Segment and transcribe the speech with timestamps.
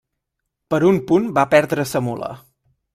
[0.73, 2.35] Per un punt va perdre sa mula.